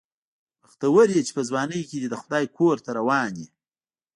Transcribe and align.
بختور 0.61 1.07
یې 1.15 1.21
چې 1.27 1.31
په 1.37 1.41
ځوانۍ 1.49 1.81
کې 1.89 2.09
د 2.11 2.15
خدای 2.21 2.45
کور 2.57 2.75
ته 2.85 2.89
روان 2.99 3.31
یې. 3.41 3.47